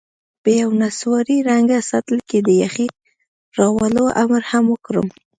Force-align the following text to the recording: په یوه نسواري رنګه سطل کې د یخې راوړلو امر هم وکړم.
په 0.43 0.49
یوه 0.59 0.75
نسواري 0.81 1.37
رنګه 1.49 1.77
سطل 1.91 2.17
کې 2.29 2.39
د 2.47 2.49
یخې 2.63 2.87
راوړلو 3.59 4.05
امر 4.23 4.41
هم 4.51 4.65
وکړم. 4.73 5.07